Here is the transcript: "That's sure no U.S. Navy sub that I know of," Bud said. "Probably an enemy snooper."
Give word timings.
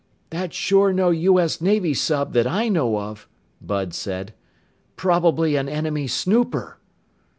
"That's 0.31 0.55
sure 0.55 0.91
no 0.91 1.11
U.S. 1.11 1.61
Navy 1.61 1.93
sub 1.93 2.33
that 2.33 2.47
I 2.47 2.69
know 2.69 2.97
of," 2.97 3.29
Bud 3.61 3.93
said. 3.93 4.33
"Probably 4.95 5.55
an 5.55 5.69
enemy 5.69 6.07
snooper." 6.07 6.79